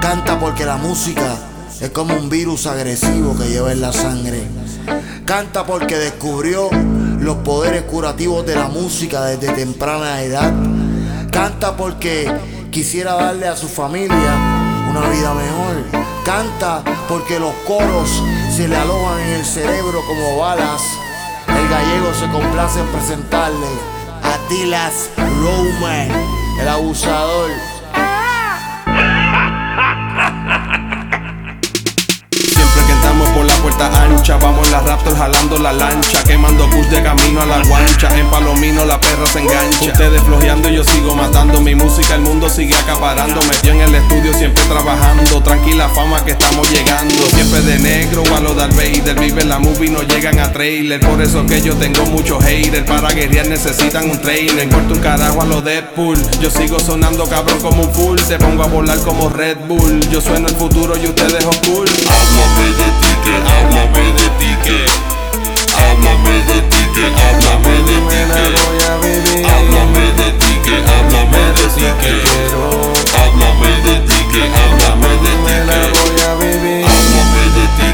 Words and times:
Canta 0.00 0.38
porque 0.38 0.64
la 0.64 0.76
música 0.76 1.36
es 1.80 1.90
como 1.90 2.14
un 2.14 2.28
virus 2.28 2.66
agresivo 2.66 3.36
que 3.36 3.48
lleva 3.48 3.72
en 3.72 3.80
la 3.80 3.92
sangre. 3.92 4.42
Canta 5.24 5.66
porque 5.66 5.96
descubrió 5.96 6.70
los 7.20 7.38
poderes 7.38 7.82
curativos 7.82 8.46
de 8.46 8.54
la 8.54 8.68
música 8.68 9.24
desde 9.24 9.52
temprana 9.52 10.22
edad. 10.22 10.52
Canta 11.30 11.76
porque 11.76 12.32
quisiera 12.70 13.14
darle 13.14 13.48
a 13.48 13.56
su 13.56 13.68
familia 13.68 14.34
una 14.88 15.00
vida 15.10 15.34
mejor. 15.34 16.04
Canta 16.24 16.82
porque 17.08 17.38
los 17.38 17.52
coros 17.66 18.22
se 18.54 18.68
le 18.68 18.76
alojan 18.76 19.20
en 19.20 19.32
el 19.34 19.44
cerebro 19.44 20.00
como 20.06 20.38
balas. 20.38 20.82
El 21.48 21.68
gallego 21.68 22.14
se 22.14 22.28
complace 22.30 22.80
en 22.80 22.86
presentarle 22.86 23.66
a 24.22 24.48
Tilas 24.48 25.10
Roman, 25.16 26.08
el 26.60 26.68
abusador. 26.68 27.77
Ancha. 33.86 34.36
Vamos 34.36 34.66
en 34.66 34.72
la 34.72 34.80
Raptor 34.80 35.16
jalando 35.16 35.58
la 35.58 35.72
lancha. 35.72 36.22
Quemando 36.24 36.68
push 36.70 36.86
de 36.86 37.02
camino 37.02 37.42
a 37.42 37.46
la 37.46 37.62
guancha. 37.64 38.08
En 38.18 38.28
Palomino 38.28 38.84
la 38.84 39.00
perra 39.00 39.26
se 39.26 39.40
engancha. 39.40 39.92
Ustedes 39.92 40.22
flojeando, 40.22 40.68
yo 40.68 40.84
sigo 40.84 41.14
matando. 41.14 41.60
Mi 41.60 41.74
música 41.74 42.14
el 42.14 42.22
mundo 42.22 42.48
sigue 42.48 42.74
acaparando. 42.76 43.40
Metió 43.42 43.72
en 43.72 43.80
el 43.82 43.94
estudio 43.94 44.34
siempre 44.34 44.64
trabajando. 44.64 45.42
Tranquila 45.42 45.88
fama 45.88 46.24
que 46.24 46.32
estamos 46.32 46.70
llegando. 46.70 47.14
Siempre 47.34 47.60
de 47.62 47.78
negro, 47.78 48.22
a 48.36 48.40
lo 48.40 48.54
Darth 48.54 48.74
Vader. 48.74 49.18
Vive 49.18 49.44
la 49.44 49.58
movie, 49.58 49.90
no 49.90 50.02
llegan 50.02 50.38
a 50.38 50.52
trailer. 50.52 51.00
Por 51.00 51.22
eso 51.22 51.46
que 51.46 51.60
yo 51.60 51.74
tengo 51.76 52.04
muchos 52.06 52.42
haters. 52.44 52.84
Para 52.84 53.10
guerrear 53.10 53.46
necesitan 53.46 54.10
un 54.10 54.20
trainer. 54.20 54.68
Corto 54.68 54.94
un 54.94 55.00
carajo 55.00 55.42
a 55.42 55.44
lo 55.44 55.62
Deadpool. 55.62 56.18
Yo 56.40 56.50
sigo 56.50 56.78
sonando 56.80 57.28
cabrón 57.28 57.60
como 57.60 57.82
un 57.82 57.94
full. 57.94 58.18
Te 58.28 58.38
pongo 58.38 58.62
a 58.62 58.66
volar 58.66 58.98
como 59.00 59.28
Red 59.28 59.58
Bull. 59.66 60.00
Yo 60.10 60.20
sueno 60.20 60.48
el 60.48 60.56
futuro 60.56 60.96
y 60.96 61.06
ustedes 61.06 61.44
oscuro. 61.44 61.90
Háblame 63.68 64.12
de 64.12 64.28
ti 64.38 64.50
que, 64.64 64.78
háblame 65.76 66.34
de 66.48 66.58
ti 66.70 66.82
que, 66.94 67.04
háblame 67.20 67.74
de 67.84 67.96
ti 68.08 68.22
que, 68.24 69.44
háblame 69.48 70.04
de 70.16 70.28
ti 70.38 70.52
que, 70.64 70.76
háblame 70.88 71.42
de 71.52 71.68
ti 71.68 71.82
que, 71.92 72.06
háblame 73.18 73.72
de 73.84 73.94
ti 74.06 74.18
que, 74.32 74.42
háblame 74.48 75.08
de 75.08 75.28
ti 75.28 75.52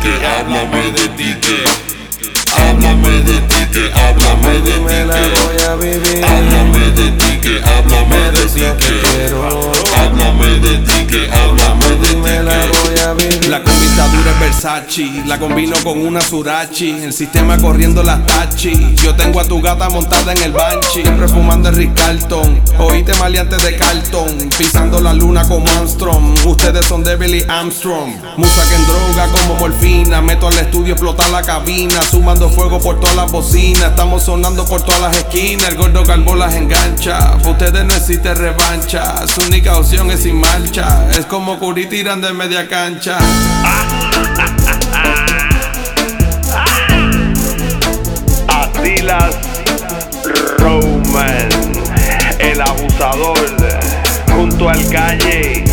que, 0.00 0.14
háblame 0.26 0.84
de 0.90 1.08
ti 1.08 1.30
que, 1.30 1.52
háblame 1.52 1.62
de 1.62 1.76
ti 1.80 2.06
que, 2.10 2.16
háblame 2.50 3.14
de 3.20 3.38
ti 3.40 3.66
que, 3.70 3.84
háblame 3.92 4.50
de 4.50 4.66
ti 4.66 4.80
que, 4.80 6.24
háblame 6.24 6.90
de 6.90 7.06
ti 7.12 7.30
que, 7.40 7.54
háblame 7.62 7.90
de 7.90 7.96
ti 8.00 8.06
que, 8.10 9.28
háblame 9.94 10.48
de 10.58 10.78
ti 10.78 11.06
que, 11.06 11.20
háblame 11.30 11.90
de 11.96 12.08
ti 12.08 12.16
que, 12.16 12.30
La 13.48 13.58
conquistadura 13.62 13.69
es 13.69 13.69
Versace, 14.40 15.22
la 15.26 15.38
combino 15.38 15.76
con 15.84 15.98
una 15.98 16.20
Surachi. 16.22 16.90
El 16.90 17.12
sistema 17.12 17.58
corriendo 17.58 18.02
las 18.02 18.26
tachi. 18.26 18.94
Yo 18.96 19.14
tengo 19.14 19.38
a 19.38 19.44
tu 19.44 19.60
gata 19.60 19.90
montada 19.90 20.32
en 20.32 20.42
el 20.42 20.52
banshee. 20.52 21.02
Siempre 21.02 21.28
fumando 21.28 21.68
el 21.68 21.76
Rick 21.76 21.94
Carlton. 21.94 22.58
Oíste 22.78 23.12
maleantes 23.18 23.62
de 23.62 23.76
Carlton. 23.76 24.48
Pisando 24.56 24.98
la 25.00 25.12
luna 25.12 25.46
como 25.46 25.68
Armstrong. 25.68 26.34
Ustedes 26.46 26.86
son 26.86 27.04
Devil 27.04 27.34
y 27.34 27.44
Armstrong. 27.48 28.12
Musa 28.38 28.62
que 28.68 28.76
en 28.76 28.86
droga 28.86 29.28
como 29.30 29.56
morfina. 29.56 30.22
Meto 30.22 30.48
al 30.48 30.58
estudio, 30.58 30.94
explota 30.94 31.28
la 31.28 31.42
cabina. 31.42 32.00
Sumando 32.02 32.48
fuego 32.48 32.80
por 32.80 32.98
todas 32.98 33.16
las 33.16 33.30
bocinas. 33.30 33.90
Estamos 33.90 34.22
sonando 34.22 34.64
por 34.64 34.82
todas 34.82 35.02
las 35.02 35.16
esquinas. 35.18 35.68
El 35.68 35.76
gordo 35.76 36.02
calvo 36.02 36.34
las 36.34 36.54
engancha. 36.54 37.36
Ustedes 37.44 37.84
no 37.84 37.94
existe 37.94 38.34
revancha. 38.34 39.26
Su 39.26 39.42
única 39.42 39.76
opción 39.76 40.10
es 40.10 40.22
sin 40.22 40.40
marcha. 40.40 41.06
Es 41.10 41.26
como 41.26 41.58
Curi 41.58 41.86
tiran 41.86 42.22
de 42.22 42.32
media 42.32 42.66
cancha. 42.66 43.18
Atilas 48.90 49.36
Roman, 50.58 51.48
el 52.40 52.60
abusador, 52.60 53.36
junto 54.34 54.68
al 54.68 54.88
calle, 54.90 55.64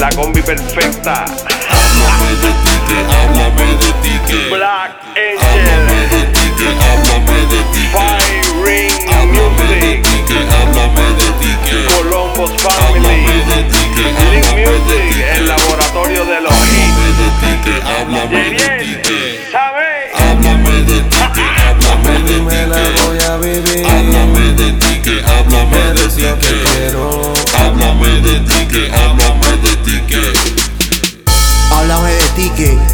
la 0.00 0.08
combi 0.10 0.42
perfecta. 0.42 1.26
háblame 1.26 2.30
de 2.42 2.50
ti 2.64 2.74
que, 2.88 2.98
háblame 3.14 3.66
de 3.76 3.92
ti 4.02 4.14
que, 4.26 4.38
Black 4.50 4.90
háblame 5.14 5.78
Angel, 5.78 6.10
de 6.10 6.22
ti 6.32 6.46
que, 6.58 6.66
háblame 6.66 7.38
de 7.46 7.60
ti 7.72 7.82
que, 7.82 7.94
Fire 7.94 8.50
Ring 8.64 8.96
háblame 9.14 9.62
de 9.62 9.76
Music, 9.76 10.02
ti 10.02 10.16
que, 10.26 10.38
háblame 10.50 11.06
de 11.20 11.28
ti 11.38 11.50
que, 11.66 11.76
Columbus 11.94 12.50
háblame 12.50 12.98
Family, 12.98 13.18
de 13.46 13.60
ti 13.62 13.82
que, 13.94 14.02
Link 14.02 14.44
háblame 14.44 14.62
de 14.62 14.78
ti 14.78 14.98
Music, 15.06 15.24
el 15.36 15.44
laboratorio 15.46 16.22
de 16.24 16.38
los 16.40 16.52
hits. 16.52 16.96
háblame 16.96 17.10
de 17.14 17.28
ti 17.40 17.50
que, 17.62 17.74
háblame 17.86 18.38
de 18.38 18.50
ti 18.50 18.58
Yeriel, 18.58 19.02
que, 19.02 19.25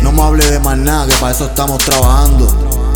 No 0.03 0.13
me 0.13 0.23
hable 0.23 0.49
de 0.49 0.61
más 0.61 0.79
nada, 0.79 1.05
que 1.05 1.15
para 1.15 1.33
eso 1.33 1.47
estamos 1.47 1.79
trabajando. 1.79 2.47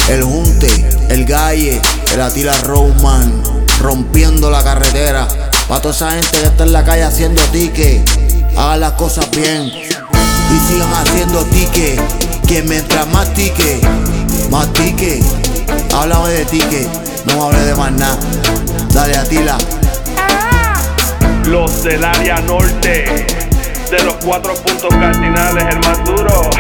El 0.09 0.23
Junte, 0.23 0.69
el 1.09 1.25
Galle, 1.25 1.81
el 2.15 2.21
Atila 2.21 2.57
Roman, 2.63 3.43
rompiendo 3.81 4.49
la 4.49 4.63
carretera. 4.63 5.27
Para 5.67 5.83
toda 5.83 5.93
esa 5.93 6.13
gente 6.13 6.39
que 6.39 6.47
está 6.47 6.63
en 6.63 6.73
la 6.73 6.85
calle 6.85 7.03
haciendo 7.03 7.43
ticket, 7.51 8.09
hagan 8.57 8.79
las 8.79 8.93
cosas 8.93 9.29
bien 9.33 9.65
y 9.65 10.73
sigan 10.73 10.93
haciendo 10.93 11.45
ticket. 11.47 12.01
Que 12.47 12.63
mientras 12.63 13.09
más 13.09 13.35
ticket, 13.35 13.83
más 14.49 14.73
ticket. 14.73 15.25
Háblame 15.93 16.29
de 16.29 16.45
ticket, 16.45 16.89
no 17.27 17.35
me 17.35 17.43
hable 17.43 17.59
de 17.59 17.75
más 17.75 17.91
nada. 17.91 18.19
Dale, 18.93 19.17
Atila. 19.17 19.59
Los 21.47 21.83
del 21.83 22.05
área 22.05 22.41
norte, 22.41 23.26
de 23.97 24.05
los 24.05 24.15
cuatro 24.25 24.55
puntos 24.55 24.95
cardinales, 24.95 25.65
el 25.71 25.79
más 25.81 26.05
duro. 26.05 26.51